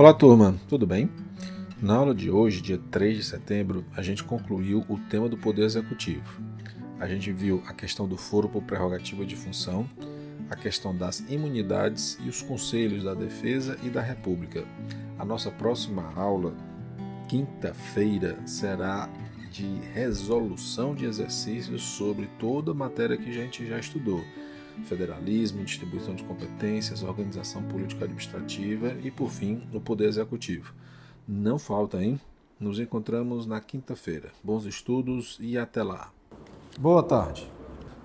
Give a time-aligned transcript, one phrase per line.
[0.00, 1.10] Olá, turma, tudo bem?
[1.78, 5.62] Na aula de hoje, dia 3 de setembro, a gente concluiu o tema do Poder
[5.62, 6.40] Executivo.
[6.98, 9.86] A gente viu a questão do foro por prerrogativa de função,
[10.48, 14.64] a questão das imunidades e os conselhos da Defesa e da República.
[15.18, 16.54] A nossa próxima aula,
[17.28, 19.06] quinta-feira, será
[19.52, 24.24] de resolução de exercícios sobre toda a matéria que a gente já estudou
[24.84, 30.74] federalismo, distribuição de competências, organização político-administrativa e, por fim, o poder executivo.
[31.26, 32.20] Não falta, hein?
[32.58, 34.30] Nos encontramos na quinta-feira.
[34.42, 36.10] Bons estudos e até lá.
[36.78, 37.50] Boa tarde.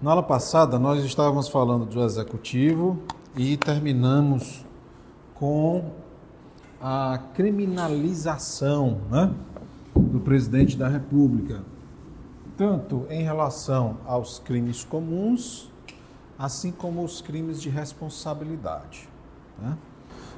[0.02, 3.00] Na aula passada, nós estávamos falando do executivo
[3.36, 4.66] e terminamos
[5.34, 5.92] com
[6.82, 9.34] a criminalização né,
[9.96, 11.64] do presidente da República,
[12.56, 15.72] tanto em relação aos crimes comuns
[16.38, 19.08] assim como os crimes de responsabilidade.
[19.62, 19.78] Né?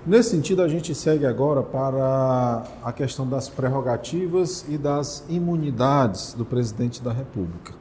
[0.06, 6.46] Nesse sentido, a gente segue agora para a questão das prerrogativas e das imunidades do
[6.46, 7.74] presidente da República.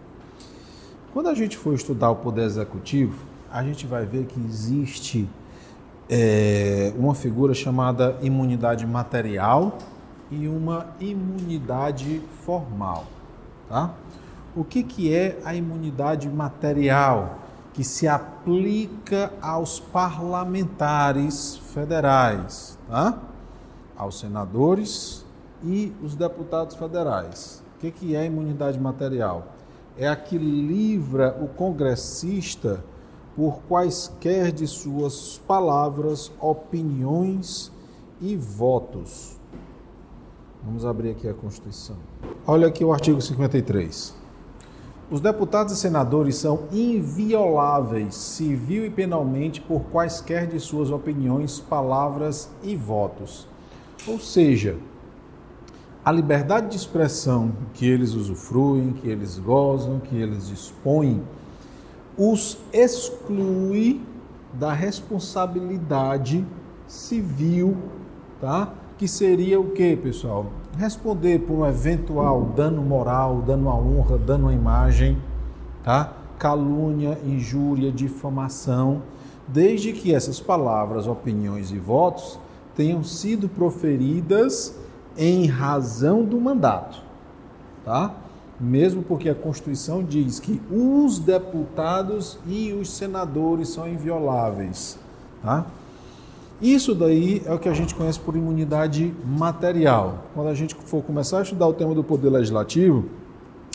[1.12, 5.28] Quando a gente for estudar o Poder Executivo, a gente vai ver que existe
[6.10, 9.78] é, uma figura chamada imunidade material
[10.30, 13.04] e uma imunidade formal.
[13.68, 13.94] Tá?
[14.54, 17.45] O que, que é a imunidade material?
[17.76, 23.20] Que se aplica aos parlamentares federais, tá?
[23.94, 25.26] aos senadores
[25.62, 27.62] e os deputados federais.
[27.76, 29.48] O que, que é imunidade material?
[29.94, 32.82] É a que livra o congressista
[33.36, 37.70] por quaisquer de suas palavras, opiniões
[38.22, 39.38] e votos.
[40.64, 41.96] Vamos abrir aqui a Constituição.
[42.46, 44.25] Olha aqui o artigo 53.
[45.08, 52.50] Os deputados e senadores são invioláveis, civil e penalmente, por quaisquer de suas opiniões, palavras
[52.60, 53.46] e votos.
[54.04, 54.76] Ou seja,
[56.04, 61.22] a liberdade de expressão que eles usufruem, que eles gozam, que eles dispõem,
[62.18, 64.00] os exclui
[64.52, 66.44] da responsabilidade
[66.88, 67.76] civil,
[68.40, 68.74] tá?
[68.98, 70.46] Que seria o que, pessoal?
[70.76, 75.16] Responder por um eventual dano moral, dano à honra, dano à imagem,
[75.82, 76.12] tá?
[76.38, 79.02] calúnia, injúria, difamação,
[79.48, 82.38] desde que essas palavras, opiniões e votos
[82.74, 84.76] tenham sido proferidas
[85.16, 87.02] em razão do mandato,
[87.84, 88.14] tá?
[88.60, 94.98] Mesmo porque a Constituição diz que os deputados e os senadores são invioláveis,
[95.42, 95.66] tá?
[96.60, 100.24] Isso daí é o que a gente conhece por imunidade material.
[100.34, 103.04] Quando a gente for começar a estudar o tema do poder legislativo,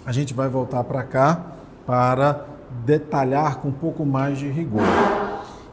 [0.04, 1.46] a gente vai voltar para cá
[1.86, 2.48] para
[2.84, 4.82] detalhar com um pouco mais de rigor.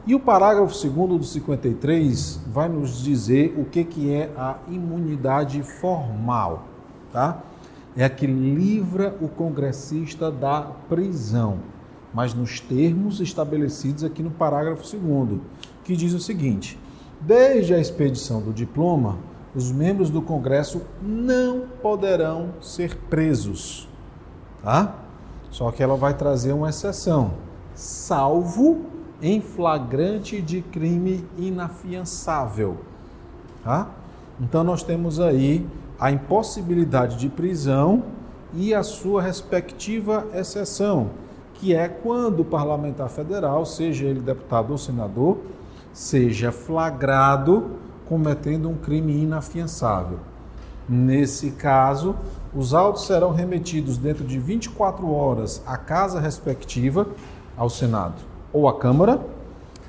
[0.05, 5.63] E o parágrafo 2 do 53 vai nos dizer o que, que é a imunidade
[5.63, 6.65] formal,
[7.11, 7.39] tá?
[7.97, 11.57] É a que livra o congressista da prisão,
[12.13, 15.39] mas nos termos estabelecidos aqui no parágrafo 2
[15.83, 16.77] que diz o seguinte:
[17.21, 19.17] Desde a expedição do diploma,
[19.53, 23.89] os membros do Congresso não poderão ser presos,
[24.63, 24.95] tá?
[25.51, 27.33] Só que ela vai trazer uma exceção,
[27.73, 28.85] salvo
[29.21, 32.77] em flagrante de crime inafiançável,
[33.63, 33.89] tá?
[34.39, 35.67] Então nós temos aí
[35.99, 38.03] a impossibilidade de prisão
[38.53, 41.09] e a sua respectiva exceção,
[41.55, 45.39] que é quando o parlamentar federal, seja ele deputado ou senador,
[45.99, 47.71] seja flagrado
[48.07, 50.19] cometendo um crime inafiançável.
[50.87, 52.15] Nesse caso,
[52.55, 57.05] os autos serão remetidos dentro de 24 horas à casa respectiva,
[57.57, 58.15] ao Senado
[58.53, 59.19] ou à Câmara,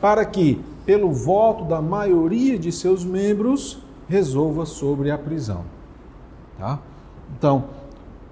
[0.00, 5.62] para que, pelo voto da maioria de seus membros, resolva sobre a prisão.
[6.58, 6.80] Tá?
[7.38, 7.66] Então,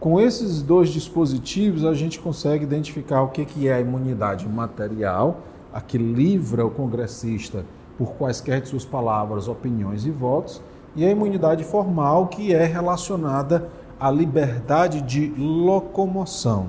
[0.01, 5.43] com esses dois dispositivos, a gente consegue identificar o que é a imunidade material
[5.79, 7.65] a que livra o congressista
[7.97, 10.61] por quaisquer de suas palavras, opiniões e votos,
[10.97, 13.69] e a imunidade formal, que é relacionada
[14.01, 16.67] à liberdade de locomoção.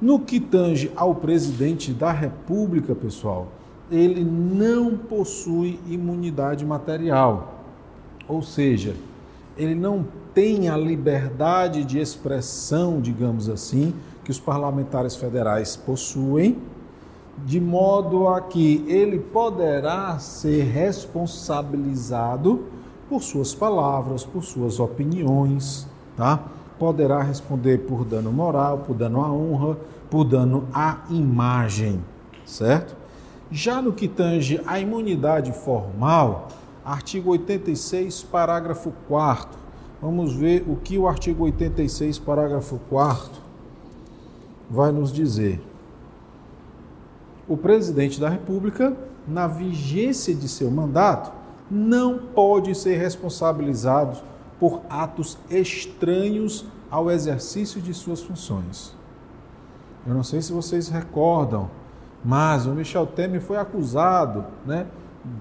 [0.00, 3.48] No que tange ao presidente da República, pessoal,
[3.90, 7.64] ele não possui imunidade material,
[8.28, 8.94] ou seja,
[9.56, 13.92] ele não tem a liberdade de expressão, digamos assim,
[14.22, 16.58] que os parlamentares federais possuem
[17.44, 22.64] de modo a que ele poderá ser responsabilizado
[23.08, 25.86] por suas palavras, por suas opiniões,
[26.16, 26.42] tá?
[26.78, 29.76] Poderá responder por dano moral, por dano à honra,
[30.10, 32.02] por dano à imagem,
[32.44, 32.96] certo?
[33.50, 36.48] Já no que tange à imunidade formal,
[36.84, 39.66] Artigo 86, parágrafo 4
[40.00, 43.30] Vamos ver o que o artigo 86, parágrafo 4
[44.70, 45.60] vai nos dizer.
[47.48, 48.96] O presidente da República,
[49.26, 51.32] na vigência de seu mandato,
[51.70, 54.18] não pode ser responsabilizado
[54.58, 58.94] por atos estranhos ao exercício de suas funções.
[60.06, 61.70] Eu não sei se vocês recordam,
[62.24, 64.86] mas o Michel Temer foi acusado né,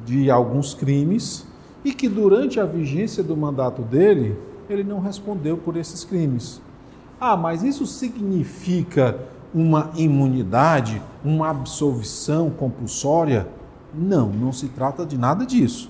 [0.05, 1.45] de alguns crimes
[1.83, 4.37] e que durante a vigência do mandato dele,
[4.69, 6.61] ele não respondeu por esses crimes.
[7.19, 9.19] Ah, mas isso significa
[9.55, 13.47] uma imunidade, uma absolvição compulsória?
[13.93, 15.89] Não, não se trata de nada disso.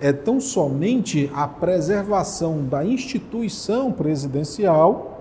[0.00, 5.20] É tão somente a preservação da instituição presidencial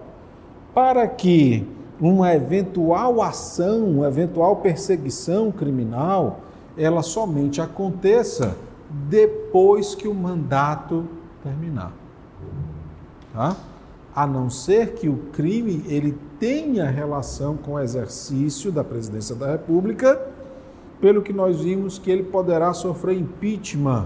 [0.73, 1.65] para que
[2.01, 6.41] uma eventual ação, uma eventual perseguição criminal,
[6.75, 8.57] ela somente aconteça
[9.07, 11.05] depois que o mandato
[11.43, 11.93] terminar.
[13.31, 13.55] Tá?
[14.13, 19.53] A não ser que o crime ele tenha relação com o exercício da presidência da
[19.53, 20.21] República,
[21.01, 24.05] pelo que nós vimos que ele poderá sofrer impeachment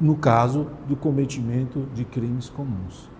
[0.00, 3.10] no caso do cometimento de crimes comuns.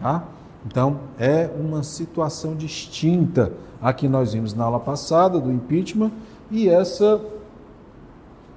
[0.00, 0.24] Tá?
[0.64, 3.52] Então, é uma situação distinta
[3.82, 6.10] a que nós vimos na aula passada do impeachment
[6.50, 7.20] e essa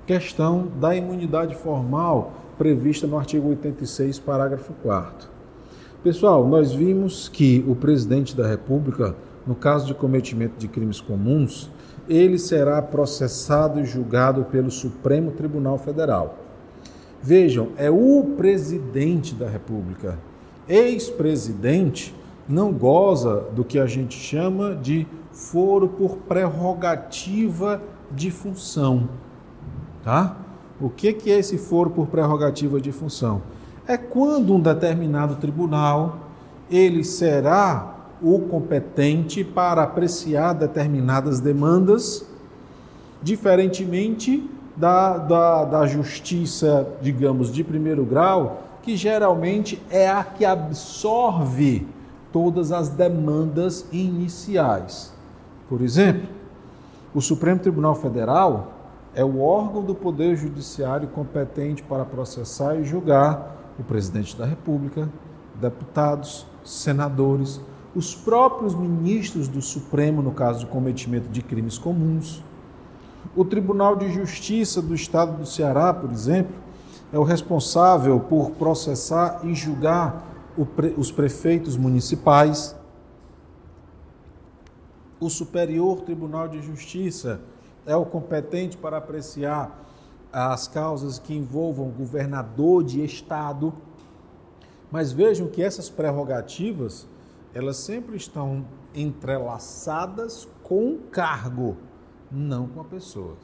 [0.06, 5.35] questão da imunidade formal prevista no artigo 86, parágrafo 4.
[6.06, 11.68] Pessoal, nós vimos que o presidente da República, no caso de cometimento de crimes comuns,
[12.08, 16.38] ele será processado e julgado pelo Supremo Tribunal Federal.
[17.24, 20.20] Vejam, é o presidente da República.
[20.70, 22.14] Ex-presidente
[22.48, 27.82] não goza do que a gente chama de foro por prerrogativa
[28.12, 29.10] de função.
[30.04, 30.38] Tá?
[30.80, 33.42] O que, que é esse foro por prerrogativa de função?
[33.88, 36.18] É quando um determinado tribunal
[36.70, 42.26] ele será o competente para apreciar determinadas demandas,
[43.22, 51.88] diferentemente da, da, da justiça, digamos, de primeiro grau, que geralmente é a que absorve
[52.32, 55.14] todas as demandas iniciais.
[55.70, 56.28] Por exemplo,
[57.14, 58.74] o Supremo Tribunal Federal
[59.14, 65.10] é o órgão do Poder Judiciário competente para processar e julgar o presidente da República,
[65.56, 67.62] deputados, senadores,
[67.96, 72.44] os próprios ministros do Supremo, no caso de cometimento de crimes comuns.
[73.36, 76.54] O Tribunal de Justiça do Estado do Ceará, por exemplo,
[77.12, 80.26] é o responsável por processar e julgar
[80.98, 82.76] os prefeitos municipais.
[85.20, 87.40] O Superior Tribunal de Justiça
[87.86, 89.85] é o competente para apreciar
[90.36, 93.74] as causas que envolvam governador de estado.
[94.92, 97.08] Mas vejam que essas prerrogativas,
[97.54, 101.78] elas sempre estão entrelaçadas com o cargo,
[102.30, 103.38] não com a pessoa.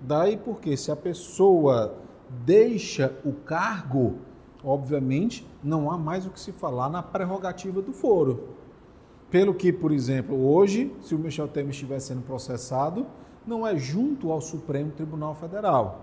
[0.00, 1.96] Daí porque se a pessoa
[2.44, 4.18] deixa o cargo,
[4.64, 8.48] obviamente não há mais o que se falar na prerrogativa do foro.
[9.30, 13.06] Pelo que, por exemplo, hoje, se o Michel Temer estiver sendo processado,
[13.46, 16.00] não é junto ao Supremo Tribunal Federal,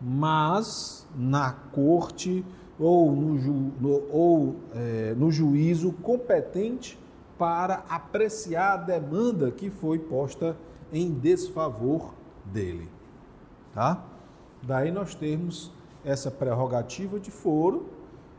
[0.00, 2.44] mas na corte
[2.78, 6.98] ou no, ju, no, ou, é, no juízo competente
[7.38, 10.56] para apreciar a demanda que foi posta
[10.92, 12.12] em desfavor
[12.44, 12.88] dele.
[13.74, 14.02] Tá?
[14.62, 15.72] Daí nós temos
[16.04, 17.86] essa prerrogativa de foro,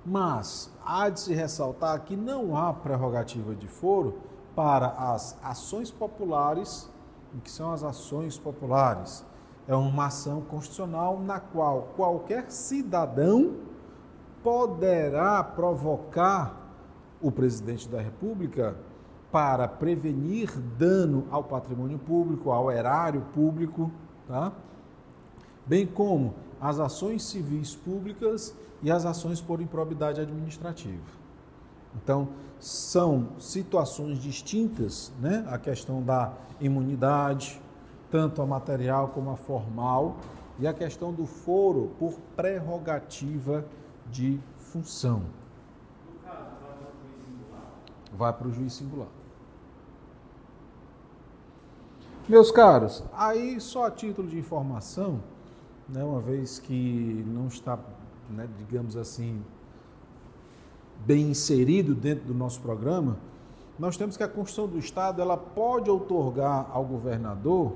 [0.06, 4.20] mas há de se ressaltar que não há prerrogativa de foro
[4.56, 6.90] para as ações populares
[7.34, 9.26] o que são as ações populares?
[9.68, 13.56] É uma ação constitucional na qual qualquer cidadão
[14.44, 16.62] poderá provocar
[17.22, 18.76] o presidente da República
[19.32, 23.90] para prevenir dano ao patrimônio público, ao erário público,
[24.28, 24.52] tá?
[25.66, 31.02] bem como as ações civis públicas e as ações por improbidade administrativa.
[31.96, 32.30] Então,
[32.64, 35.46] são situações distintas, né?
[35.50, 37.62] A questão da imunidade,
[38.10, 40.16] tanto a material como a formal,
[40.58, 43.66] e a questão do foro por prerrogativa
[44.10, 45.24] de função.
[48.14, 49.10] Vai para o juiz singular.
[52.30, 55.20] Meus caros, aí só a título de informação,
[55.90, 57.78] né, uma vez que não está,
[58.30, 59.44] né, digamos assim,
[61.06, 63.18] bem inserido dentro do nosso programa,
[63.78, 67.74] nós temos que a Constituição do Estado ela pode outorgar ao governador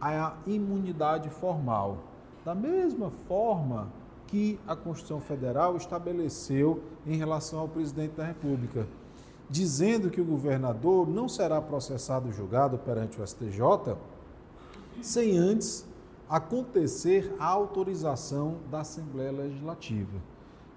[0.00, 1.98] a imunidade formal.
[2.44, 3.88] Da mesma forma
[4.26, 8.86] que a Constituição Federal estabeleceu em relação ao presidente da República,
[9.48, 13.96] dizendo que o governador não será processado julgado perante o STJ
[15.02, 15.86] sem antes
[16.28, 20.33] acontecer a autorização da Assembleia Legislativa.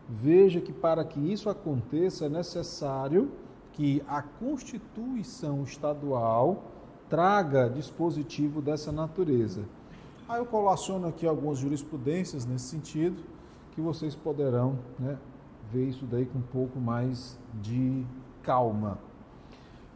[0.09, 3.31] Veja que para que isso aconteça é necessário
[3.73, 6.63] que a Constituição estadual
[7.09, 9.63] traga dispositivo dessa natureza.
[10.27, 13.23] Aí eu colaciono aqui algumas jurisprudências nesse sentido,
[13.71, 15.17] que vocês poderão né,
[15.71, 18.03] ver isso daí com um pouco mais de
[18.41, 18.97] calma.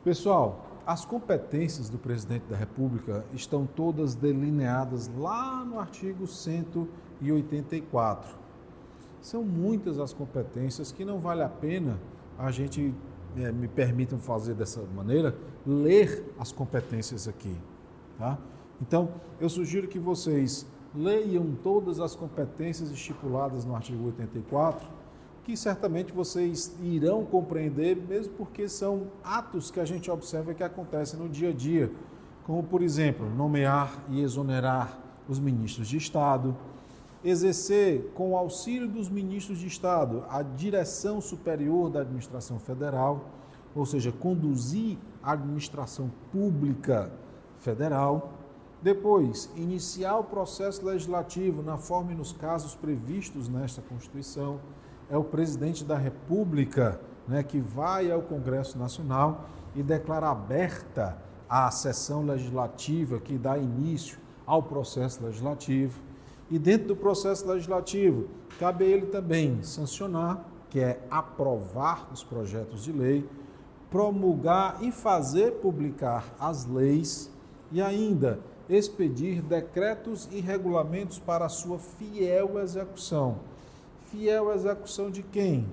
[0.03, 8.40] Pessoal, as competências do presidente da República estão todas delineadas lá no artigo 184.
[9.21, 11.99] São muitas as competências que não vale a pena
[12.37, 12.93] a gente,
[13.37, 15.35] é, me permitam fazer dessa maneira,
[15.65, 17.55] ler as competências aqui.
[18.17, 18.37] Tá?
[18.81, 19.09] Então,
[19.39, 24.89] eu sugiro que vocês leiam todas as competências estipuladas no artigo 84,
[25.43, 31.19] que certamente vocês irão compreender, mesmo porque são atos que a gente observa que acontecem
[31.19, 31.91] no dia a dia,
[32.43, 36.55] como, por exemplo, nomear e exonerar os ministros de Estado,
[37.23, 43.25] exercer, com o auxílio dos ministros de Estado, a direção superior da administração federal,
[43.75, 47.11] ou seja, conduzir a administração pública
[47.59, 48.33] federal.
[48.81, 54.59] Depois, iniciar o processo legislativo na forma e nos casos previstos nesta Constituição.
[55.09, 61.69] É o presidente da República né, que vai ao Congresso Nacional e declara aberta a
[61.69, 66.01] sessão legislativa que dá início ao processo legislativo.
[66.51, 68.27] E dentro do processo legislativo,
[68.59, 73.27] cabe a ele também sancionar, que é aprovar os projetos de lei,
[73.89, 77.31] promulgar e fazer publicar as leis
[77.71, 78.39] e ainda
[78.69, 83.39] expedir decretos e regulamentos para sua fiel execução.
[84.07, 85.65] Fiel execução de quem?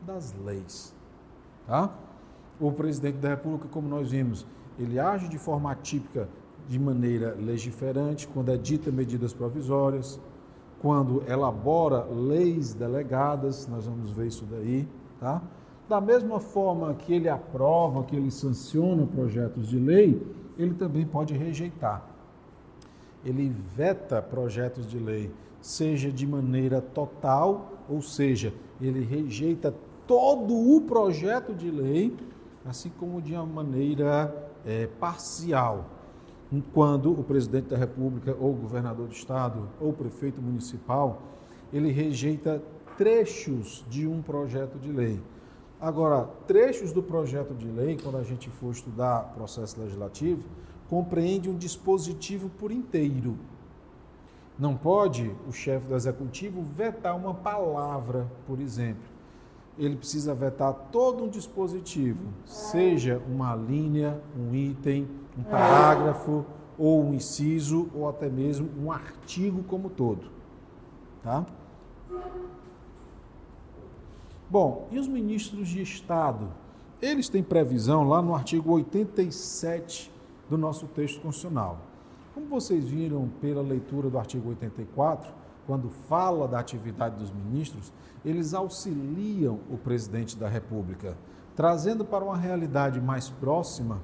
[0.00, 0.94] Das leis.
[1.66, 1.92] Tá?
[2.58, 4.46] O presidente da República, como nós vimos,
[4.78, 6.26] ele age de forma atípica
[6.68, 10.20] de maneira legiferante, quando edita medidas provisórias,
[10.80, 14.88] quando elabora leis delegadas, nós vamos ver isso daí,
[15.20, 15.40] tá?
[15.88, 20.20] Da mesma forma que ele aprova, que ele sanciona projetos de lei,
[20.58, 22.04] ele também pode rejeitar.
[23.24, 29.74] Ele veta projetos de lei, seja de maneira total, ou seja, ele rejeita
[30.06, 32.16] todo o projeto de lei,
[32.64, 35.84] assim como de uma maneira é, parcial
[36.60, 41.22] quando o presidente da República, ou o governador do estado, ou o prefeito municipal,
[41.72, 42.62] ele rejeita
[42.96, 45.20] trechos de um projeto de lei.
[45.80, 50.44] Agora, trechos do projeto de lei, quando a gente for estudar processo legislativo,
[50.88, 53.36] compreende um dispositivo por inteiro.
[54.58, 59.02] Não pode o chefe do executivo vetar uma palavra, por exemplo.
[59.78, 65.08] Ele precisa vetar todo um dispositivo, seja uma linha, um item,
[65.38, 66.44] um parágrafo,
[66.78, 70.30] ou um inciso, ou até mesmo um artigo como todo.
[71.22, 71.44] Tá?
[74.50, 76.48] Bom, e os ministros de Estado?
[77.00, 80.10] Eles têm previsão lá no artigo 87
[80.48, 81.78] do nosso texto constitucional.
[82.34, 85.32] Como vocês viram pela leitura do artigo 84,
[85.66, 87.92] quando fala da atividade dos ministros,
[88.24, 91.16] eles auxiliam o presidente da República,
[91.56, 94.00] trazendo para uma realidade mais próxima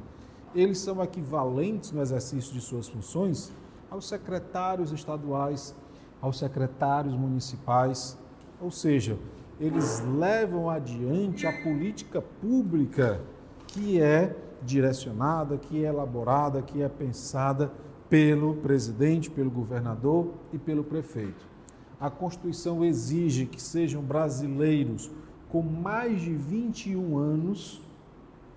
[0.55, 3.53] eles são equivalentes no exercício de suas funções
[3.91, 5.75] aos secretários estaduais,
[6.21, 8.19] aos secretários municipais,
[8.61, 9.19] ou seja,
[9.61, 13.21] eles levam adiante a política pública
[13.67, 17.73] que é direcionada, que é elaborada, que é pensada
[18.09, 21.47] pelo presidente, pelo governador e pelo prefeito.
[22.01, 25.11] A Constituição exige que sejam brasileiros
[25.49, 27.83] com mais de 21 anos,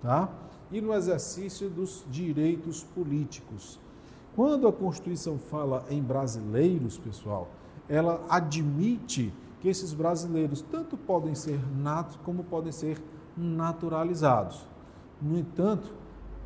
[0.00, 0.28] tá?
[0.72, 3.78] E no exercício dos direitos políticos.
[4.34, 7.48] Quando a Constituição fala em brasileiros, pessoal,
[7.88, 13.00] ela admite que esses brasileiros tanto podem ser natos como podem ser
[13.36, 14.66] naturalizados.
[15.20, 15.92] No entanto,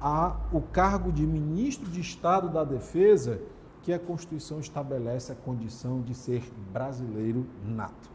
[0.01, 3.41] há o cargo de ministro de Estado da Defesa,
[3.83, 6.43] que a Constituição estabelece a condição de ser
[6.73, 8.11] brasileiro nato.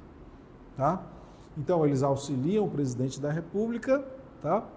[0.76, 1.02] Tá?
[1.58, 4.06] Então, eles auxiliam o presidente da República,
[4.42, 4.68] tá?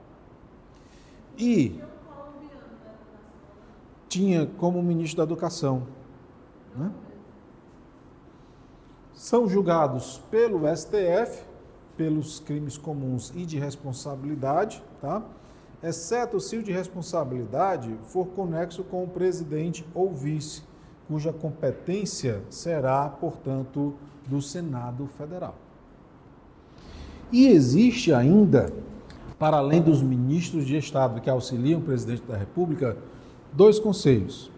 [1.37, 1.81] E
[4.09, 5.87] tinha como ministro da Educação.
[6.77, 6.91] Né?
[9.13, 11.43] São julgados pelo STF,
[11.97, 15.23] pelos crimes comuns e de responsabilidade, tá?
[15.83, 20.63] exceto se o de responsabilidade for conexo com o presidente ou vice,
[21.07, 23.95] cuja competência será, portanto,
[24.27, 25.55] do Senado Federal.
[27.31, 28.73] E existe ainda,
[29.39, 32.97] para além dos ministros de Estado que auxiliam o presidente da República,
[33.53, 34.51] dois conselhos: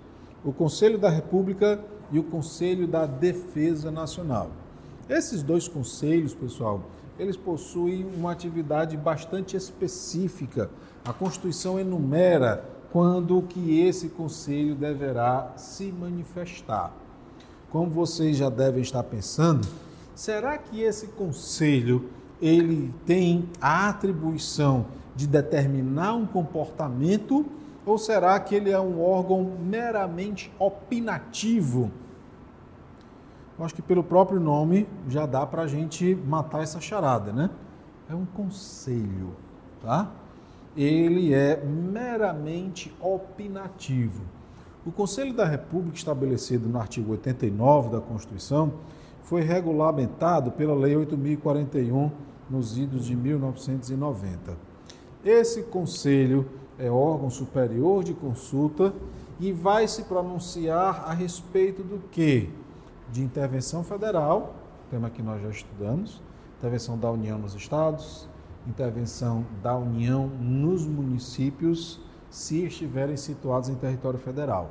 [0.44, 1.80] o Conselho da República
[2.12, 4.50] e o Conselho da Defesa Nacional.
[5.08, 6.82] Esses dois conselhos, pessoal,
[7.18, 10.70] eles possuem uma atividade bastante específica.
[11.04, 16.92] A Constituição enumera quando que esse conselho deverá se manifestar.
[17.70, 19.66] Como vocês já devem estar pensando,
[20.14, 22.08] será que esse conselho
[22.40, 27.46] ele tem a atribuição de determinar um comportamento
[27.84, 31.90] ou será que ele é um órgão meramente opinativo?
[33.58, 37.48] Eu acho que pelo próprio nome já dá para a gente matar essa charada, né?
[38.10, 39.34] É um conselho,
[39.80, 40.10] tá?
[40.76, 44.22] Ele é meramente opinativo.
[44.84, 48.74] O Conselho da República, estabelecido no artigo 89 da Constituição,
[49.22, 52.10] foi regulamentado pela Lei 8041
[52.48, 54.56] nos idos de 1990.
[55.24, 56.48] Esse conselho
[56.78, 58.94] é órgão superior de consulta
[59.40, 62.50] e vai se pronunciar a respeito do que?
[63.10, 64.54] De intervenção federal,
[64.90, 66.22] tema que nós já estudamos,
[66.58, 68.28] intervenção da União nos estados,
[68.66, 72.00] intervenção da União nos municípios,
[72.30, 74.70] se estiverem situados em território federal.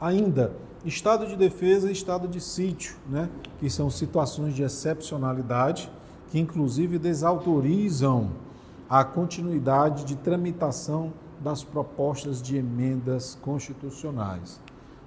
[0.00, 0.52] Ainda,
[0.84, 3.28] estado de defesa e estado de sítio, né,
[3.58, 5.90] que são situações de excepcionalidade
[6.30, 8.30] que inclusive desautorizam
[8.88, 14.60] a continuidade de tramitação das propostas de emendas constitucionais.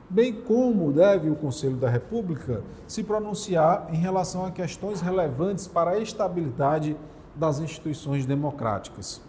[0.09, 5.91] Bem como deve o Conselho da República se pronunciar em relação a questões relevantes para
[5.91, 6.97] a estabilidade
[7.35, 9.21] das instituições democráticas.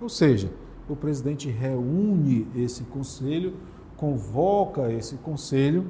[0.00, 0.50] Ou seja,
[0.88, 3.54] o presidente reúne esse conselho,
[3.96, 5.86] convoca esse conselho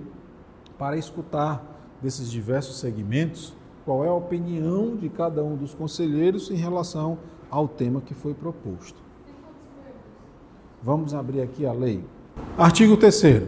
[0.76, 1.64] para escutar
[2.02, 7.18] desses diversos segmentos qual é a opinião de cada um dos conselheiros em relação
[7.50, 8.98] ao tema que foi proposto.
[10.82, 12.02] Vamos abrir aqui a lei.
[12.56, 13.42] Artigo 3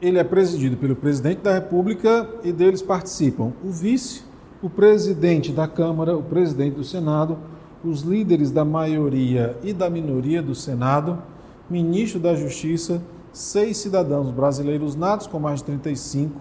[0.00, 4.22] Ele é presidido pelo presidente da República e deles participam o vice,
[4.62, 7.38] o presidente da Câmara, o presidente do Senado,
[7.84, 11.22] os líderes da maioria e da minoria do Senado,
[11.70, 13.00] ministro da Justiça,
[13.32, 16.40] seis cidadãos brasileiros natos com mais de 35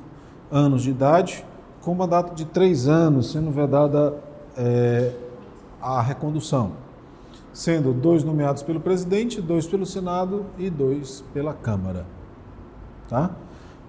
[0.51, 1.45] anos de idade,
[1.88, 4.13] com mandato de três anos, sendo vedada
[4.58, 5.13] é,
[5.82, 6.73] a recondução,
[7.54, 12.06] sendo dois nomeados pelo presidente, dois pelo Senado e dois pela Câmara.
[13.08, 13.32] Tá?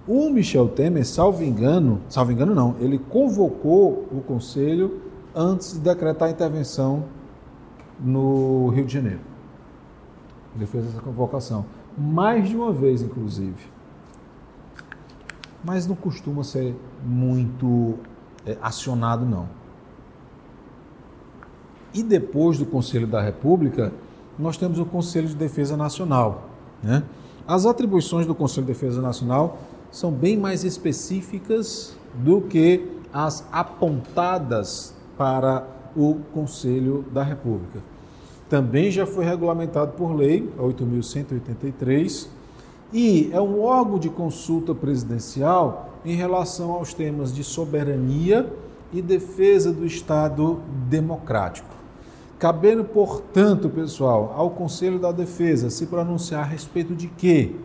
[0.07, 5.01] O Michel Temer, salvo engano, salvo engano não, ele convocou o Conselho
[5.35, 7.03] antes de decretar a intervenção
[7.99, 9.19] no Rio de Janeiro.
[10.55, 11.65] Ele fez essa convocação,
[11.97, 13.78] mais de uma vez, inclusive
[15.63, 17.95] mas não costuma ser muito
[18.45, 19.47] é, acionado, não.
[21.93, 23.91] E depois do Conselho da República,
[24.37, 26.49] nós temos o Conselho de Defesa Nacional.
[26.81, 27.03] Né?
[27.47, 29.57] As atribuições do Conselho de Defesa Nacional
[29.91, 37.79] são bem mais específicas do que as apontadas para o Conselho da República.
[38.47, 42.27] Também já foi regulamentado por lei, 8.183,
[42.91, 48.51] e é um órgão de consulta presidencial em relação aos temas de soberania
[48.91, 51.67] e defesa do Estado democrático.
[52.39, 57.55] Cabendo, portanto, pessoal, ao Conselho da Defesa se pronunciar a respeito de quê?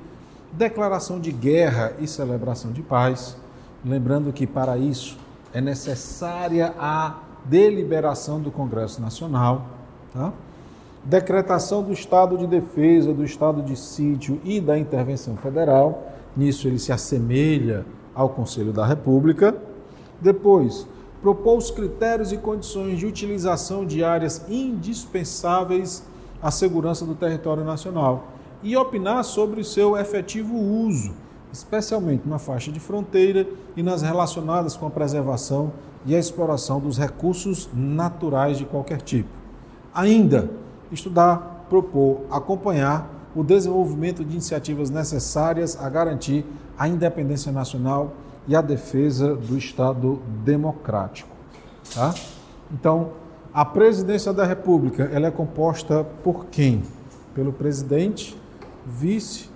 [0.52, 3.36] Declaração de guerra e celebração de paz.
[3.84, 5.16] Lembrando que para isso
[5.52, 9.66] é necessária a deliberação do Congresso Nacional,
[10.12, 10.32] tá?
[11.04, 16.10] Decretação do estado de defesa, do estado de sítio e da intervenção federal.
[16.36, 19.54] Nisso ele se assemelha ao Conselho da República.
[20.20, 20.86] Depois,
[21.20, 26.02] propor os critérios e condições de utilização de áreas indispensáveis
[26.42, 28.28] à segurança do território nacional
[28.62, 31.12] e opinar sobre o seu efetivo uso,
[31.52, 35.72] especialmente na faixa de fronteira e nas relacionadas com a preservação
[36.06, 39.28] e a exploração dos recursos naturais de qualquer tipo.
[39.94, 40.50] Ainda,
[40.94, 46.44] estudar, propor, acompanhar o desenvolvimento de iniciativas necessárias a garantir
[46.78, 48.12] a independência nacional
[48.46, 51.30] e a defesa do Estado democrático.
[51.94, 52.14] Tá?
[52.72, 53.10] Então,
[53.52, 56.82] a presidência da República ela é composta por quem?
[57.34, 58.36] Pelo presidente,
[58.86, 59.48] vice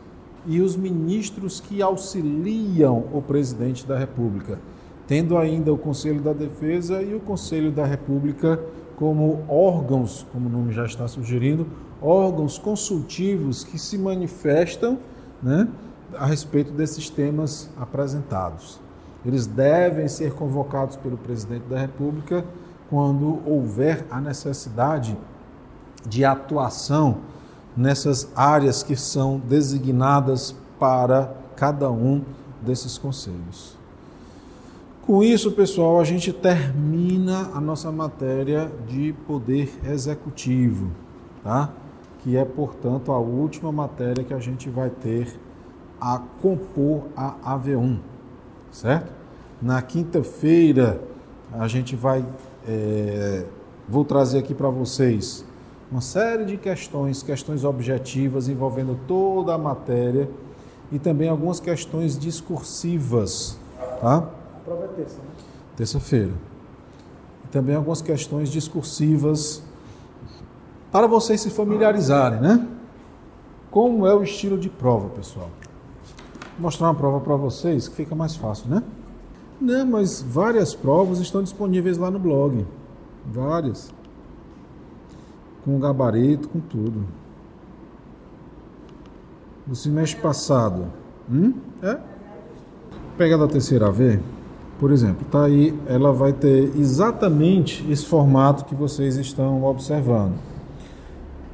[0.47, 4.59] e os ministros que auxiliam o presidente da República,
[5.07, 8.61] tendo ainda o Conselho da Defesa e o Conselho da República
[8.99, 11.69] como órgãos, como o nome já está sugerindo,
[12.03, 14.99] órgãos consultivos que se manifestam
[15.41, 15.69] né,
[16.17, 18.81] a respeito desses temas apresentados.
[19.25, 22.45] Eles devem ser convocados pelo presidente da República
[22.91, 25.17] quando houver a necessidade
[26.05, 27.19] de atuação
[27.77, 32.25] nessas áreas que são designadas para cada um
[32.61, 33.78] desses conselhos.
[35.09, 40.91] Com isso, pessoal, a gente termina a nossa matéria de poder executivo,
[41.43, 41.73] tá?
[42.19, 45.41] Que é, portanto, a última matéria que a gente vai ter
[45.99, 48.01] a compor a AV1,
[48.71, 49.11] certo?
[49.63, 51.01] Na quinta-feira
[51.55, 52.23] a gente vai,
[52.69, 53.47] é,
[53.89, 55.43] vou trazer aqui para vocês
[55.91, 60.29] uma série de questões, questões objetivas envolvendo toda a matéria
[60.93, 63.59] e também algumas questões discursivas,
[64.03, 64.35] tá?
[64.69, 65.29] Prova é terça, né?
[65.77, 66.33] Terça-feira.
[67.51, 69.63] Também algumas questões discursivas
[70.93, 72.69] para vocês se familiarizarem, né?
[73.71, 75.49] Como é o estilo de prova, pessoal?
[76.53, 78.83] Vou mostrar uma prova para vocês que fica mais fácil, né?
[79.59, 82.67] Não, mas várias provas estão disponíveis lá no blog.
[83.25, 83.91] Várias
[85.65, 87.07] com gabarito, com tudo.
[89.67, 90.93] Do semestre passado.
[91.31, 91.55] Hum?
[91.83, 91.99] É?
[93.17, 94.21] Pegar da terceira V,
[94.79, 100.35] por exemplo, tá aí, ela vai ter exatamente esse formato que vocês estão observando.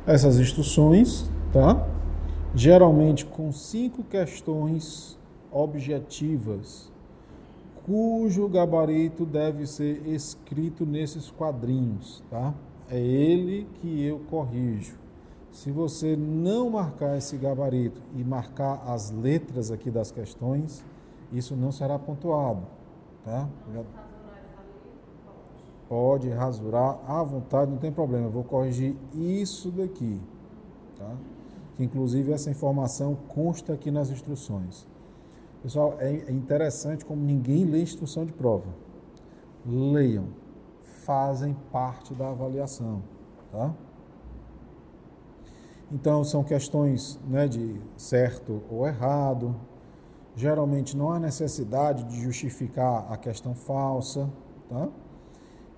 [0.06, 1.86] Essas instruções, tá?
[2.54, 5.18] Geralmente com cinco questões
[5.50, 6.92] objetivas,
[7.86, 12.52] cujo gabarito deve ser escrito nesses quadrinhos, tá?
[12.90, 14.94] é ele que eu corrijo.
[15.50, 20.84] Se você não marcar esse gabarito e marcar as letras aqui das questões,
[21.32, 22.62] isso não será pontuado,
[23.24, 23.48] tá?
[25.88, 28.26] Pode rasurar à vontade, não tem problema.
[28.26, 30.20] Eu vou corrigir isso daqui,
[30.96, 31.16] tá?
[31.76, 34.86] Que inclusive essa informação consta aqui nas instruções.
[35.62, 38.68] Pessoal, é interessante como ninguém lê instrução de prova.
[39.66, 40.26] Leiam
[41.04, 43.02] fazem parte da avaliação.
[43.52, 43.72] Tá?
[45.92, 49.54] Então, são questões né, de certo ou errado.
[50.36, 54.28] Geralmente não há necessidade de justificar a questão falsa.
[54.68, 54.88] Tá?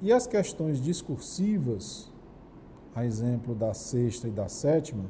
[0.00, 2.12] E as questões discursivas,
[2.94, 5.04] a exemplo da sexta e da sétima,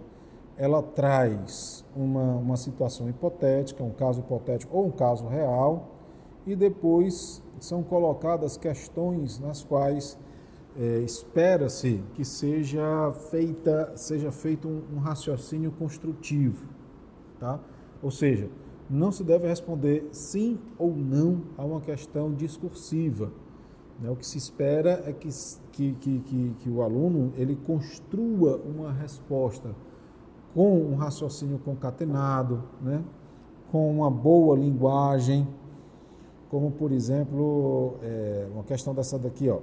[0.57, 5.91] ela traz uma, uma situação hipotética, um caso hipotético ou um caso real,
[6.47, 10.19] e depois são colocadas questões nas quais
[10.79, 16.67] é, espera-se que seja feita seja feito um, um, raciocínio construtivo,
[17.41, 17.59] tá?
[18.03, 18.49] Ou seja,
[18.89, 23.31] não se deve responder sim ou não a uma questão discursiva.
[24.01, 24.11] Né?
[24.11, 25.29] O que se espera é que,
[25.73, 29.75] que, que, que, o aluno ele construa uma resposta
[30.55, 33.03] com um raciocínio concatenado, né?
[33.71, 35.47] com uma boa linguagem,
[36.49, 39.59] como por exemplo, é, uma questão dessa daqui, ó.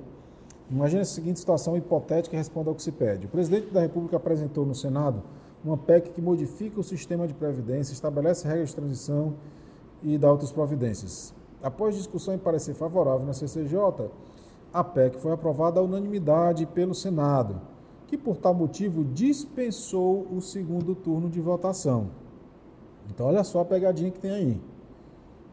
[0.69, 3.25] Imagine a seguinte situação hipotética e responda ao que se pede.
[3.25, 5.21] O presidente da República apresentou no Senado
[5.63, 9.33] uma PEC que modifica o sistema de previdência, estabelece regras de transição
[10.01, 11.33] e dá outras providências.
[11.61, 14.09] Após discussão e parecer favorável na CCJ,
[14.73, 17.61] a PEC foi aprovada à unanimidade pelo Senado,
[18.07, 22.09] que por tal motivo dispensou o segundo turno de votação.
[23.09, 24.61] Então olha só a pegadinha que tem aí.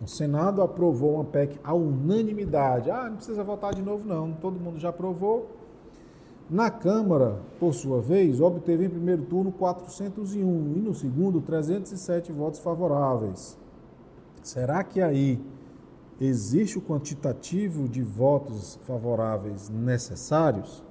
[0.02, 2.90] O Senado aprovou uma PEC à unanimidade.
[2.90, 4.32] Ah, não precisa votar de novo, não.
[4.32, 5.59] Todo mundo já aprovou.
[6.50, 10.42] Na Câmara, por sua vez, obteve em primeiro turno 401
[10.76, 13.56] e no segundo 307 votos favoráveis.
[14.42, 15.40] Será que aí
[16.20, 20.82] existe o quantitativo de votos favoráveis necessários?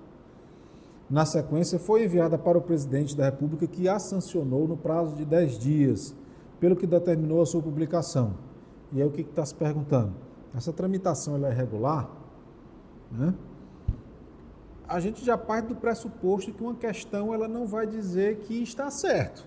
[1.10, 5.26] Na sequência, foi enviada para o presidente da República, que a sancionou no prazo de
[5.26, 6.16] 10 dias,
[6.58, 8.36] pelo que determinou a sua publicação.
[8.94, 10.14] E aí o que está se perguntando?
[10.56, 12.10] Essa tramitação é regular?
[13.12, 13.34] Né?
[14.90, 18.90] A gente já parte do pressuposto que uma questão ela não vai dizer que está
[18.90, 19.46] certo.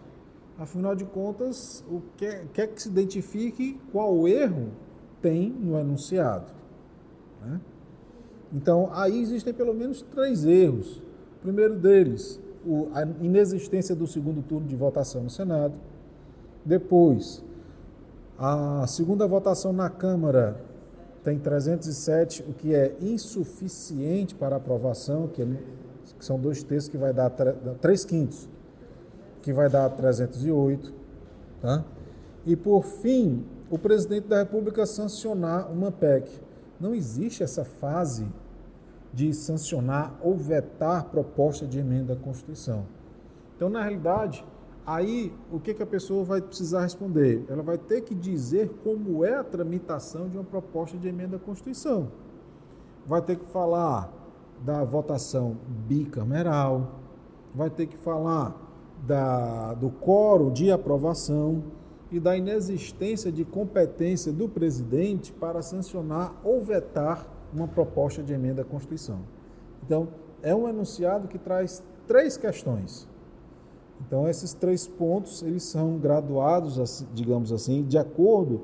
[0.57, 4.68] Afinal de contas, o que quer que se identifique qual erro
[5.20, 6.52] tem no enunciado.
[7.40, 7.61] Né?
[8.52, 10.98] Então, aí existem pelo menos três erros.
[10.98, 12.40] O primeiro deles,
[12.94, 15.74] a inexistência do segundo turno de votação no Senado.
[16.64, 17.42] Depois,
[18.38, 20.61] a segunda votação na Câmara
[21.24, 25.46] tem 307, o que é insuficiente para aprovação, que, é,
[26.18, 27.30] que são dois terços, que vai dar
[27.80, 28.48] três quintos,
[29.40, 30.92] que vai dar 308.
[31.61, 31.85] Tá?
[32.44, 36.28] E por fim, o presidente da República sancionar uma PEC.
[36.80, 38.26] Não existe essa fase
[39.12, 42.85] de sancionar ou vetar proposta de emenda à Constituição.
[43.54, 44.44] Então, na realidade,
[44.85, 47.45] Aí, o que, que a pessoa vai precisar responder?
[47.49, 51.38] Ela vai ter que dizer como é a tramitação de uma proposta de emenda à
[51.38, 52.09] Constituição.
[53.07, 54.12] Vai ter que falar
[54.64, 57.01] da votação bicameral,
[57.55, 58.57] vai ter que falar
[59.07, 61.62] da, do coro de aprovação
[62.11, 68.62] e da inexistência de competência do presidente para sancionar ou vetar uma proposta de emenda
[68.62, 69.21] à Constituição.
[69.85, 70.09] Então,
[70.42, 73.09] é um enunciado que traz três questões.
[74.07, 78.62] Então, esses três pontos, eles são graduados, digamos assim, de acordo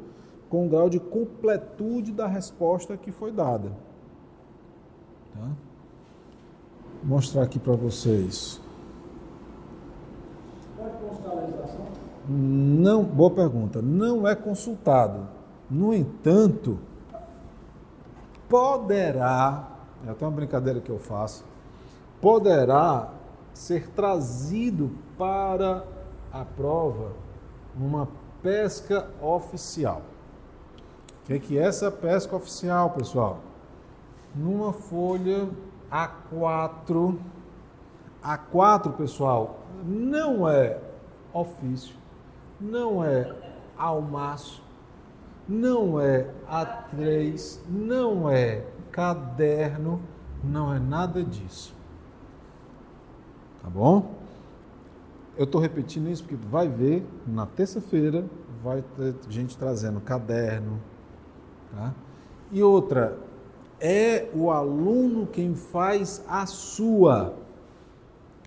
[0.48, 3.70] com o grau de completude da resposta que foi dada.
[5.34, 5.48] Tá?
[7.02, 8.60] Vou mostrar aqui para vocês.
[10.76, 11.86] Pode constar a legislação?
[12.28, 13.80] Não, boa pergunta.
[13.80, 15.28] Não é consultado.
[15.70, 16.78] No entanto,
[18.48, 21.44] poderá, é até uma brincadeira que eu faço,
[22.20, 23.12] poderá
[23.52, 25.84] ser trazido para
[26.32, 27.12] a prova
[27.76, 28.08] uma
[28.42, 30.02] pesca oficial.
[31.22, 33.40] O que é, que é essa pesca oficial, pessoal?
[34.34, 35.48] Numa folha
[35.90, 37.18] A4.
[38.22, 40.80] A4, pessoal, não é
[41.32, 41.94] ofício,
[42.60, 43.32] não é
[43.76, 44.62] almaço,
[45.48, 50.02] não é A3, não é caderno,
[50.42, 51.74] não é nada disso.
[53.62, 54.17] Tá bom?
[55.38, 58.28] Eu estou repetindo isso porque vai ver na terça-feira
[58.62, 60.80] vai ter gente trazendo caderno,
[61.70, 61.94] tá?
[62.50, 63.18] E outra,
[63.80, 67.36] é o aluno quem faz a sua.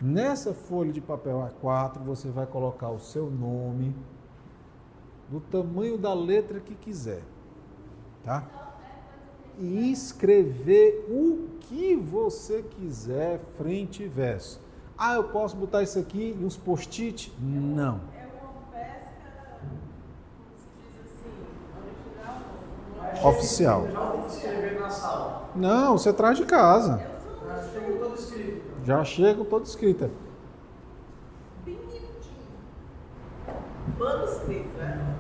[0.02, 3.96] Nessa folha de papel A4 você vai colocar o seu nome
[5.30, 7.24] do tamanho da letra que quiser,
[8.24, 8.46] tá?
[9.58, 14.60] E escrever o que você quiser frente e verso.
[15.04, 17.34] Ah, eu posso botar isso aqui e uns post-it?
[17.40, 18.00] Não.
[18.16, 19.10] É uma pesca,
[23.18, 23.88] assim, Oficial.
[25.56, 27.02] Não, você traz de casa.
[27.44, 28.62] Já chega todo escrito.
[28.86, 30.12] Já chega todo escrito.
[33.98, 35.16] Manuscrito, né?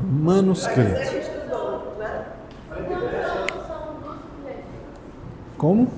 [0.00, 1.00] Manuscrito.
[5.56, 5.90] Como?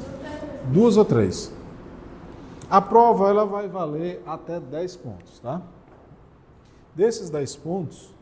[0.73, 1.60] Duas ou três?
[2.71, 5.61] A prova ela vai valer até 10 pontos, tá?
[6.95, 8.15] Desses 10 pontos,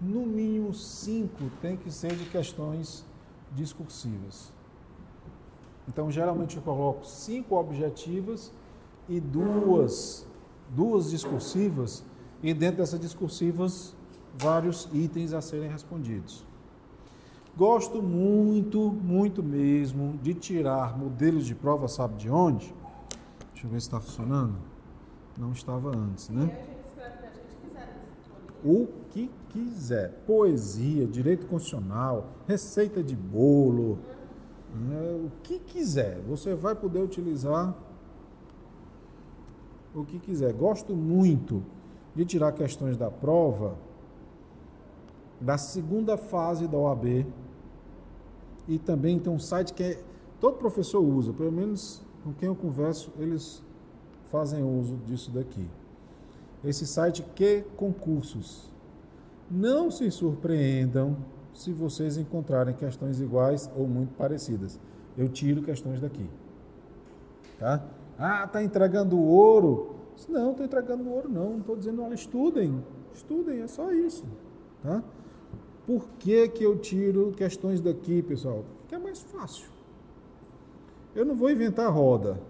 [0.00, 3.04] no mínimo 5 tem que ser de questões
[3.52, 4.54] discursivas.
[5.86, 8.50] Então, geralmente eu coloco cinco objetivas
[9.06, 10.26] e duas,
[10.70, 12.02] duas discursivas,
[12.42, 13.94] e dentro dessas discursivas,
[14.38, 16.42] vários itens a serem respondidos.
[17.54, 22.72] Gosto muito, muito mesmo de tirar modelos de prova, sabe de onde?
[23.60, 24.56] Deixa eu ver se está funcionando.
[25.36, 26.66] Não estava antes, né?
[28.64, 30.12] O que quiser.
[30.26, 33.98] Poesia, direito constitucional, receita de bolo,
[34.74, 35.12] né?
[35.26, 36.22] o que quiser.
[36.22, 37.76] Você vai poder utilizar
[39.94, 40.54] o que quiser.
[40.54, 41.62] Gosto muito
[42.14, 43.76] de tirar questões da prova
[45.38, 47.26] da segunda fase da OAB.
[48.66, 50.02] E também tem um site que é,
[50.40, 53.62] todo professor usa, pelo menos com quem eu converso, eles
[54.30, 55.66] fazem uso disso daqui.
[56.64, 58.70] Esse site que concursos.
[59.50, 61.16] Não se surpreendam
[61.52, 64.78] se vocês encontrarem questões iguais ou muito parecidas.
[65.16, 66.28] Eu tiro questões daqui.
[67.58, 67.82] Tá?
[68.18, 69.96] Ah, tá entregando ouro.
[70.28, 71.50] Não, estou entregando ouro não.
[71.50, 72.84] Não estou dizendo, olha, estudem.
[73.12, 74.24] Estudem, é só isso.
[74.82, 75.02] Tá?
[75.86, 78.64] Por que, que eu tiro questões daqui, pessoal?
[78.80, 79.68] Porque é mais fácil.
[81.14, 82.40] Eu não vou inventar roda.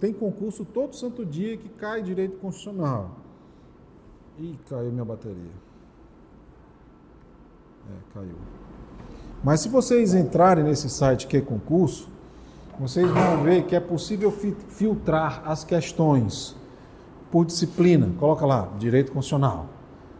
[0.00, 3.16] Tem concurso todo santo dia que cai direito constitucional.
[4.38, 5.50] Ih, caiu minha bateria.
[7.88, 8.36] É, caiu.
[9.42, 12.08] Mas se vocês entrarem nesse site que é concurso,
[12.78, 16.56] vocês vão ver que é possível filtrar as questões
[17.30, 18.10] por disciplina.
[18.18, 19.66] Coloca lá, direito constitucional.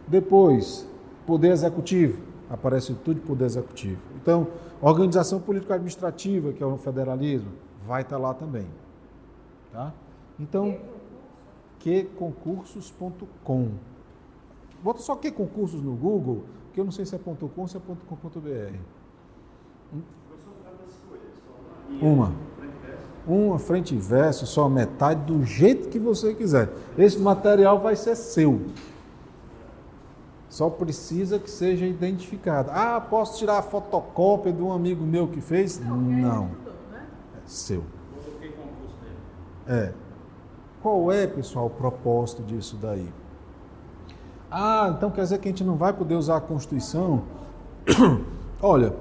[0.07, 0.87] Depois,
[1.25, 2.28] poder executivo.
[2.49, 4.01] Aparece tudo de poder executivo.
[4.21, 4.47] Então,
[4.81, 7.51] Organização político-administrativa, que é o federalismo,
[7.85, 8.65] vai estar lá também.
[9.73, 9.93] Tá?
[10.39, 10.77] Então,
[11.79, 13.71] queconcursos.com.
[14.81, 17.75] Bota só que concursos no Google, que eu não sei se é .com ou se
[17.75, 18.77] é .com.br.
[22.01, 22.33] Uma.
[23.27, 26.69] Uma frente e verso, só metade, do jeito que você quiser.
[26.97, 28.61] Esse material vai ser seu.
[30.49, 32.71] Só precisa que seja identificado.
[32.73, 35.79] Ah, posso tirar a fotocópia de um amigo meu que fez?
[35.79, 36.11] Não.
[36.11, 36.21] É,
[36.91, 37.07] né?
[37.35, 37.83] é seu.
[39.67, 39.93] É.
[40.81, 43.07] Qual é, pessoal, o propósito disso daí?
[44.49, 47.21] Ah, então quer dizer que a gente não vai poder usar a Constituição?
[48.59, 48.95] Olha,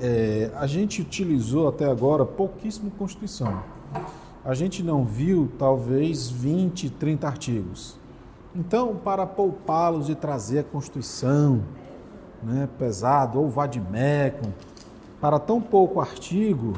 [0.00, 3.62] é, a gente utilizou até agora pouquíssimo Constituição.
[4.44, 7.98] A gente não viu talvez 20, 30 artigos.
[8.58, 11.62] Então, para poupá-los e trazer a Constituição
[12.42, 14.50] né, pesado ou vademecum,
[15.20, 16.72] para tão pouco artigo,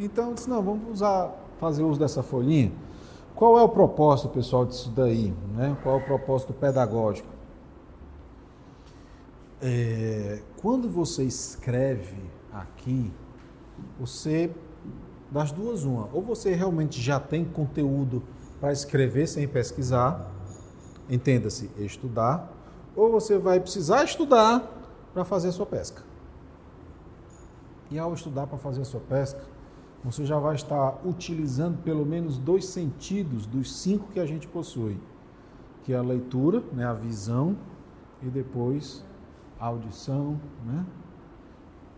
[0.00, 2.72] então disse, não, vamos usar, fazer uso dessa folhinha.
[3.34, 5.34] Qual é o propósito, pessoal, disso daí?
[5.54, 5.76] Né?
[5.82, 7.28] Qual é o propósito pedagógico?
[9.60, 13.12] É, quando você escreve aqui,
[14.00, 14.50] você,
[15.30, 18.22] das duas, uma, ou você realmente já tem conteúdo
[18.58, 20.37] para escrever sem pesquisar,
[21.08, 22.52] entenda-se, estudar,
[22.94, 24.62] ou você vai precisar estudar
[25.14, 26.02] para fazer a sua pesca.
[27.90, 29.40] E ao estudar para fazer a sua pesca,
[30.04, 35.00] você já vai estar utilizando pelo menos dois sentidos dos cinco que a gente possui,
[35.84, 37.56] que é a leitura, né, a visão,
[38.22, 39.04] e depois
[39.58, 40.84] a audição, né?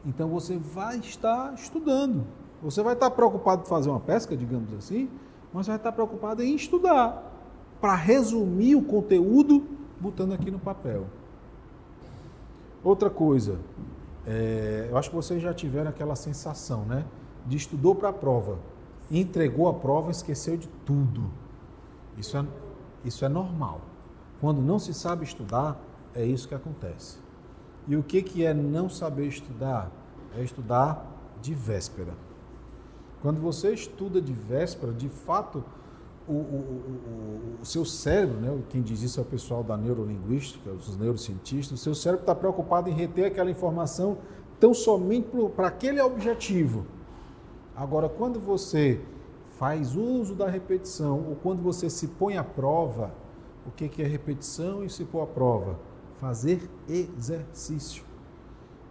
[0.05, 2.27] Então você vai estar estudando.
[2.63, 5.11] Você vai estar preocupado em fazer uma pesca, digamos assim,
[5.53, 7.30] mas vai estar preocupado em estudar
[7.81, 9.67] para resumir o conteúdo
[10.01, 11.07] botando aqui no papel.
[12.83, 13.59] Outra coisa,
[14.27, 17.05] é, eu acho que vocês já tiveram aquela sensação, né?
[17.47, 18.59] de estudou para a prova,
[19.11, 21.31] entregou a prova, esqueceu de tudo.
[22.17, 22.45] Isso é,
[23.05, 23.81] isso é normal.
[24.41, 25.81] Quando não se sabe estudar,
[26.15, 27.19] é isso que acontece.
[27.87, 29.91] E o que, que é não saber estudar?
[30.37, 31.07] É estudar
[31.41, 32.15] de véspera.
[33.21, 35.65] Quando você estuda de véspera, de fato,
[36.31, 40.71] o, o, o, o, seu cérebro, né, quem diz isso é o pessoal da neurolinguística,
[40.71, 44.19] os neurocientistas, o seu cérebro está preocupado em reter aquela informação
[44.61, 46.87] tão somente para aquele objetivo.
[47.75, 49.01] Agora, quando você
[49.59, 53.13] faz uso da repetição ou quando você se põe à prova,
[53.67, 55.79] o que é repetição e se pôr à prova?
[56.21, 58.05] Fazer exercício.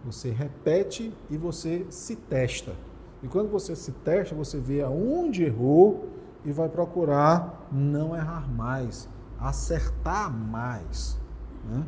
[0.04, 2.74] Você repete e você se testa.
[3.22, 6.08] E quando você se testa, você vê aonde errou
[6.44, 11.18] e vai procurar não errar mais, acertar mais.
[11.64, 11.84] Né?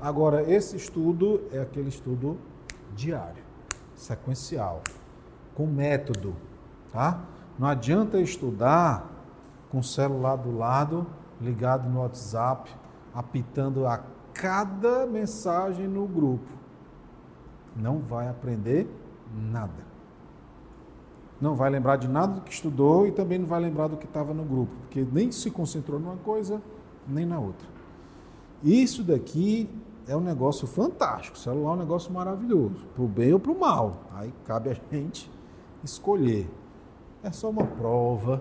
[0.00, 2.38] Agora, esse estudo é aquele estudo
[2.94, 3.42] diário,
[3.94, 4.82] sequencial
[5.54, 6.34] com método,
[6.90, 7.20] tá?
[7.58, 9.06] Não adianta estudar
[9.70, 11.06] com o celular do lado,
[11.40, 12.70] ligado no WhatsApp,
[13.14, 16.48] apitando a cada mensagem no grupo.
[17.76, 18.88] Não vai aprender
[19.34, 19.91] nada.
[21.42, 24.06] Não vai lembrar de nada do que estudou e também não vai lembrar do que
[24.06, 26.62] estava no grupo, porque nem se concentrou numa coisa
[27.08, 27.66] nem na outra.
[28.62, 29.68] Isso daqui
[30.06, 31.36] é um negócio fantástico.
[31.36, 34.04] O celular é um negócio maravilhoso, para o bem ou para o mal.
[34.14, 35.28] Aí cabe a gente
[35.82, 36.48] escolher.
[37.24, 38.40] É só uma prova.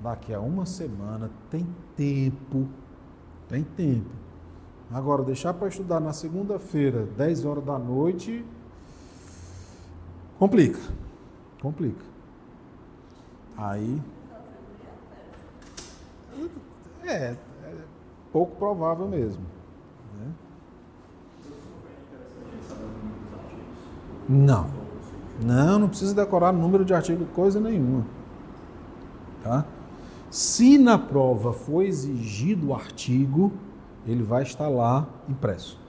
[0.00, 1.66] Daqui a uma semana tem
[1.96, 2.68] tempo.
[3.48, 4.10] Tem tempo.
[4.92, 8.44] Agora, deixar para estudar na segunda-feira, 10 horas da noite,
[10.38, 10.78] complica.
[11.66, 12.04] Complica.
[13.58, 14.00] Aí.
[17.02, 17.36] É, é
[18.32, 19.42] pouco provável mesmo.
[20.16, 20.32] Né?
[24.28, 24.70] Não.
[25.42, 28.06] Não, não precisa decorar número de artigo, coisa nenhuma.
[29.42, 29.64] Tá?
[30.30, 33.52] Se na prova for exigido o artigo,
[34.06, 35.80] ele vai estar lá impresso.